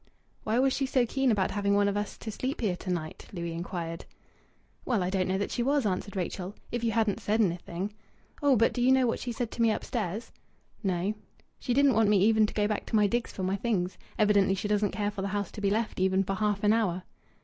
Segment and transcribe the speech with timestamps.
[0.45, 3.27] "Why was she so keen about having one of us to sleep here to night?"
[3.31, 4.05] Louis inquired.
[4.83, 6.55] "Well, I don't know that she was," answered Rachel.
[6.71, 7.93] "If you hadn't said anything"
[8.41, 10.31] "Oh, but do you know what she said to me upstairs?"
[10.81, 11.13] "No."
[11.59, 13.99] "She didn't want me even to go back to my digs for my things.
[14.17, 17.03] Evidently she doesn't care for the house to be left even for half an hour."